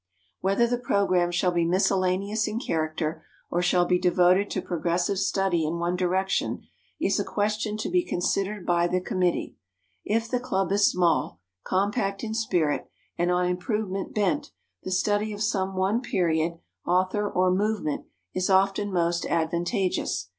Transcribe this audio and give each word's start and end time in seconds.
Whether 0.39 0.65
the 0.65 0.79
program 0.79 1.29
shall 1.29 1.51
be 1.51 1.63
miscellaneous 1.63 2.47
in 2.47 2.57
character, 2.59 3.23
or 3.51 3.61
shall 3.61 3.85
be 3.85 3.99
devoted 3.99 4.49
to 4.49 4.59
progressive 4.59 5.19
study 5.19 5.63
in 5.63 5.77
one 5.77 5.95
direction, 5.95 6.63
is 6.99 7.19
a 7.19 7.23
question 7.23 7.77
to 7.77 7.87
be 7.87 8.03
considered 8.03 8.65
by 8.65 8.87
the 8.87 8.99
committee. 8.99 9.57
If 10.03 10.27
the 10.27 10.39
club 10.39 10.71
is 10.71 10.89
small, 10.89 11.39
compact 11.63 12.23
in 12.23 12.33
spirit, 12.33 12.89
and 13.15 13.29
on 13.29 13.45
improvement 13.45 14.15
bent, 14.15 14.49
the 14.81 14.89
study 14.89 15.33
of 15.33 15.43
some 15.43 15.75
one 15.75 16.01
period, 16.01 16.57
author 16.83 17.29
or 17.29 17.51
movement 17.53 18.07
is 18.33 18.49
often 18.49 18.91
most 18.91 19.27
advantageous. 19.27 20.29